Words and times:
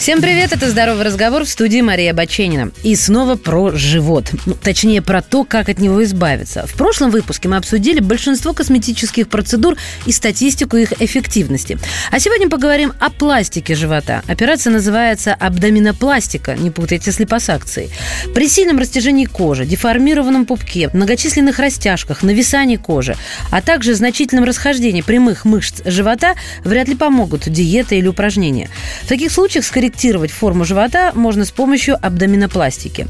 Всем 0.00 0.22
привет, 0.22 0.50
это 0.54 0.70
«Здоровый 0.70 1.04
разговор» 1.04 1.44
в 1.44 1.48
студии 1.50 1.82
Мария 1.82 2.14
Баченина. 2.14 2.70
И 2.82 2.96
снова 2.96 3.36
про 3.36 3.72
живот. 3.72 4.30
Ну, 4.46 4.54
точнее, 4.54 5.02
про 5.02 5.20
то, 5.20 5.44
как 5.44 5.68
от 5.68 5.78
него 5.78 6.02
избавиться. 6.04 6.66
В 6.66 6.72
прошлом 6.72 7.10
выпуске 7.10 7.50
мы 7.50 7.56
обсудили 7.58 8.00
большинство 8.00 8.54
косметических 8.54 9.28
процедур 9.28 9.76
и 10.06 10.12
статистику 10.12 10.78
их 10.78 10.94
эффективности. 11.02 11.78
А 12.10 12.18
сегодня 12.18 12.48
поговорим 12.48 12.94
о 12.98 13.10
пластике 13.10 13.74
живота. 13.74 14.22
Операция 14.26 14.72
называется 14.72 15.34
абдоминопластика, 15.34 16.54
не 16.54 16.70
путайте 16.70 17.12
с 17.12 17.18
липосакцией. 17.18 17.90
При 18.34 18.48
сильном 18.48 18.78
растяжении 18.78 19.26
кожи, 19.26 19.66
деформированном 19.66 20.46
пупке, 20.46 20.88
многочисленных 20.94 21.58
растяжках, 21.58 22.22
нависании 22.22 22.76
кожи, 22.76 23.16
а 23.50 23.60
также 23.60 23.94
значительном 23.94 24.46
расхождении 24.46 25.02
прямых 25.02 25.44
мышц 25.44 25.82
живота 25.84 26.36
вряд 26.64 26.88
ли 26.88 26.94
помогут 26.94 27.50
диета 27.50 27.96
или 27.96 28.06
упражнения. 28.06 28.70
В 29.02 29.08
таких 29.08 29.30
случаях 29.30 29.66
скорректировать 29.66 29.89
скорректировать 29.90 30.30
форму 30.30 30.64
живота 30.64 31.10
можно 31.14 31.44
с 31.44 31.50
помощью 31.50 31.96
абдоминопластики. 32.00 33.08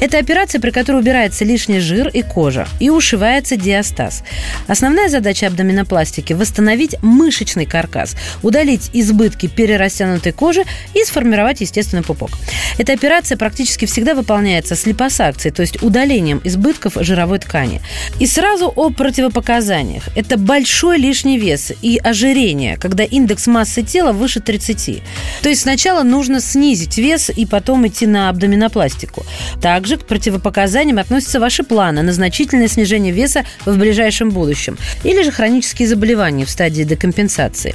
Это 0.00 0.18
операция, 0.18 0.60
при 0.60 0.70
которой 0.70 1.00
убирается 1.00 1.44
лишний 1.44 1.80
жир 1.80 2.08
и 2.08 2.22
кожа 2.22 2.68
и 2.78 2.88
ушивается 2.88 3.56
диастаз. 3.56 4.22
Основная 4.68 5.08
задача 5.08 5.48
абдоминопластики– 5.48 6.32
восстановить 6.34 6.96
мышечный 7.02 7.66
каркас, 7.66 8.14
удалить 8.42 8.90
избытки 8.92 9.48
перерастянутой 9.48 10.32
кожи 10.32 10.62
и 10.94 11.04
сформировать 11.04 11.60
естественный 11.62 12.04
пупок. 12.04 12.30
Эта 12.78 12.92
операция 12.92 13.36
практически 13.36 13.86
всегда 13.86 14.14
выполняется 14.14 14.76
с 14.76 14.86
липосакцией, 14.86 15.52
то 15.52 15.62
есть 15.62 15.82
удалением 15.82 16.40
избытков 16.44 16.96
жировой 17.00 17.40
ткани. 17.40 17.80
И 18.20 18.26
сразу 18.26 18.72
о 18.76 18.90
противопоказаниях. 18.90 20.04
Это 20.14 20.36
большой 20.36 20.98
лишний 20.98 21.38
вес 21.38 21.72
и 21.82 21.98
ожирение, 21.98 22.76
когда 22.76 23.02
индекс 23.02 23.48
массы 23.48 23.82
тела 23.82 24.12
выше 24.12 24.40
30. 24.40 25.02
То 25.42 25.48
есть 25.48 25.62
сначала 25.62 26.02
нужно 26.02 26.19
нужно 26.20 26.42
снизить 26.42 26.98
вес 26.98 27.30
и 27.34 27.46
потом 27.46 27.86
идти 27.86 28.06
на 28.06 28.28
абдоминопластику. 28.28 29.24
Также 29.62 29.96
к 29.96 30.04
противопоказаниям 30.04 30.98
относятся 30.98 31.40
ваши 31.40 31.62
планы 31.62 32.02
на 32.02 32.12
значительное 32.12 32.68
снижение 32.68 33.10
веса 33.10 33.46
в 33.64 33.78
ближайшем 33.78 34.28
будущем 34.28 34.76
или 35.02 35.22
же 35.22 35.30
хронические 35.30 35.88
заболевания 35.88 36.44
в 36.44 36.50
стадии 36.50 36.82
декомпенсации. 36.82 37.74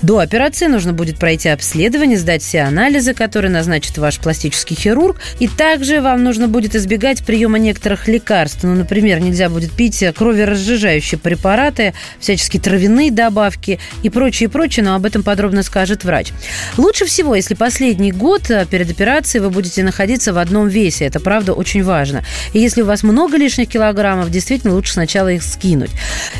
До 0.00 0.20
операции 0.20 0.68
нужно 0.68 0.94
будет 0.94 1.18
пройти 1.18 1.50
обследование, 1.50 2.16
сдать 2.16 2.42
все 2.42 2.62
анализы, 2.62 3.12
которые 3.12 3.50
назначит 3.50 3.98
ваш 3.98 4.20
пластический 4.20 4.74
хирург, 4.74 5.20
и 5.38 5.46
также 5.46 6.00
вам 6.00 6.24
нужно 6.24 6.48
будет 6.48 6.74
избегать 6.74 7.26
приема 7.26 7.58
некоторых 7.58 8.08
лекарств. 8.08 8.62
Ну, 8.62 8.74
например, 8.74 9.20
нельзя 9.20 9.50
будет 9.50 9.72
пить 9.72 10.02
кроверазжижающие 10.16 11.18
препараты, 11.18 11.92
всяческие 12.20 12.62
травяные 12.62 13.10
добавки 13.10 13.78
и 14.02 14.08
прочее, 14.08 14.48
прочее, 14.48 14.82
но 14.82 14.94
об 14.94 15.04
этом 15.04 15.22
подробно 15.22 15.62
скажет 15.62 16.04
врач. 16.04 16.32
Лучше 16.78 17.04
всего, 17.04 17.34
если 17.34 17.52
последний 17.66 18.12
год 18.12 18.48
э, 18.48 18.64
перед 18.64 18.88
операцией 18.92 19.42
вы 19.42 19.50
будете 19.50 19.82
находиться 19.82 20.32
в 20.32 20.38
одном 20.38 20.68
весе. 20.68 21.04
Это, 21.04 21.18
правда, 21.18 21.52
очень 21.52 21.82
важно. 21.82 22.22
И 22.52 22.60
если 22.60 22.82
у 22.82 22.86
вас 22.86 23.02
много 23.02 23.36
лишних 23.36 23.68
килограммов, 23.68 24.30
действительно 24.30 24.72
лучше 24.72 24.92
сначала 24.92 25.32
их 25.32 25.42
скинуть. 25.42 25.90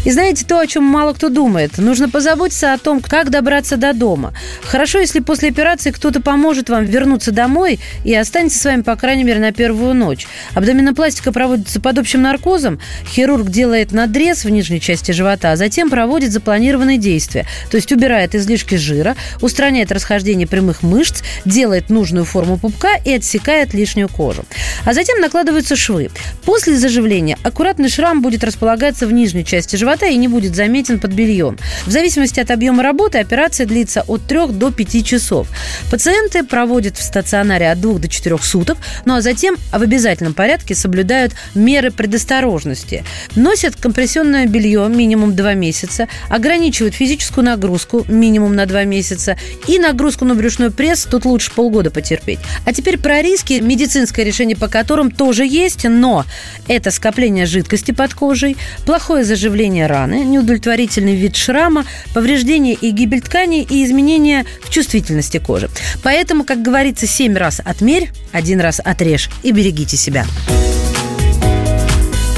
И 0.04 0.12
знаете, 0.12 0.44
то, 0.46 0.60
о 0.60 0.66
чем 0.68 0.84
мало 0.84 1.14
кто 1.14 1.28
думает. 1.28 1.78
Нужно 1.78 2.08
позаботиться 2.08 2.72
о 2.72 2.78
том, 2.78 3.00
как 3.00 3.30
добраться 3.30 3.76
до 3.76 3.92
дома. 3.92 4.34
Хорошо, 4.62 5.00
если 5.00 5.18
после 5.18 5.48
операции 5.48 5.90
кто-то 5.90 6.20
поможет 6.20 6.68
вам 6.68 6.84
вернуться 6.84 7.32
домой 7.32 7.80
и 8.04 8.14
останется 8.14 8.60
с 8.60 8.64
вами, 8.64 8.82
по 8.82 8.94
крайней 8.94 9.24
мере, 9.24 9.40
на 9.40 9.50
первую 9.50 9.94
ночь. 9.94 10.28
Абдоминопластика 10.54 11.32
проводится 11.32 11.80
под 11.80 11.98
общим 11.98 12.22
наркозом. 12.22 12.78
Хирург 13.04 13.48
делает 13.48 13.90
надрез 13.90 14.44
в 14.44 14.48
нижней 14.50 14.80
части 14.80 15.10
живота, 15.10 15.50
а 15.50 15.56
затем 15.56 15.90
проводит 15.90 16.30
запланированные 16.30 16.98
действия. 16.98 17.46
То 17.68 17.78
есть 17.78 17.90
убирает 17.90 18.36
излишки 18.36 18.76
жира, 18.76 19.16
устраняет 19.40 19.90
расхождение 19.90 20.46
прямых 20.46 20.84
мышц, 20.84 21.15
мышц, 21.16 21.22
делает 21.44 21.90
нужную 21.90 22.24
форму 22.24 22.58
пупка 22.58 22.96
и 23.04 23.12
отсекает 23.12 23.74
лишнюю 23.74 24.08
кожу. 24.08 24.44
А 24.84 24.92
затем 24.92 25.20
накладываются 25.20 25.76
швы. 25.76 26.10
После 26.44 26.76
заживления 26.76 27.38
аккуратный 27.42 27.88
шрам 27.88 28.22
будет 28.22 28.44
располагаться 28.44 29.06
в 29.06 29.12
нижней 29.12 29.44
части 29.44 29.76
живота 29.76 30.06
и 30.06 30.16
не 30.16 30.28
будет 30.28 30.54
заметен 30.54 30.98
под 30.98 31.12
бельем. 31.12 31.58
В 31.86 31.90
зависимости 31.90 32.40
от 32.40 32.50
объема 32.50 32.82
работы 32.82 33.18
операция 33.18 33.66
длится 33.66 34.02
от 34.06 34.26
3 34.26 34.48
до 34.50 34.70
5 34.70 35.04
часов. 35.04 35.48
Пациенты 35.90 36.44
проводят 36.44 36.96
в 36.96 37.02
стационаре 37.02 37.70
от 37.70 37.80
2 37.80 37.98
до 37.98 38.08
4 38.08 38.38
суток, 38.38 38.78
ну 39.04 39.16
а 39.16 39.20
затем 39.20 39.56
в 39.72 39.82
обязательном 39.82 40.34
порядке 40.34 40.74
соблюдают 40.74 41.32
меры 41.54 41.90
предосторожности. 41.90 43.04
Носят 43.34 43.76
компрессионное 43.76 44.46
белье 44.46 44.88
минимум 44.88 45.34
2 45.34 45.54
месяца, 45.54 46.08
ограничивают 46.28 46.94
физическую 46.94 47.44
нагрузку 47.44 48.04
минимум 48.08 48.54
на 48.54 48.66
2 48.66 48.84
месяца 48.84 49.36
и 49.66 49.78
нагрузку 49.78 50.24
на 50.24 50.34
брюшной 50.34 50.70
пресс 50.70 51.05
тут 51.06 51.24
лучше 51.24 51.50
полгода 51.52 51.90
потерпеть. 51.90 52.38
А 52.64 52.72
теперь 52.72 52.98
про 52.98 53.22
риски, 53.22 53.54
медицинское 53.54 54.24
решение 54.24 54.56
по 54.56 54.68
которым 54.68 55.10
тоже 55.10 55.46
есть, 55.46 55.84
но 55.84 56.24
это 56.68 56.90
скопление 56.90 57.46
жидкости 57.46 57.92
под 57.92 58.14
кожей, 58.14 58.56
плохое 58.84 59.24
заживление 59.24 59.86
раны, 59.86 60.24
неудовлетворительный 60.24 61.16
вид 61.16 61.36
шрама, 61.36 61.84
повреждение 62.14 62.74
и 62.74 62.90
гибель 62.90 63.22
тканей 63.22 63.66
и 63.68 63.84
изменения 63.84 64.44
в 64.62 64.70
чувствительности 64.70 65.38
кожи. 65.38 65.70
Поэтому, 66.02 66.44
как 66.44 66.62
говорится, 66.62 67.06
семь 67.06 67.36
раз 67.36 67.60
отмерь, 67.64 68.10
один 68.32 68.60
раз 68.60 68.80
отрежь 68.84 69.30
и 69.42 69.52
берегите 69.52 69.96
себя. 69.96 70.26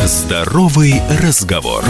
Здоровый 0.05 1.03
разговор. 1.23 1.85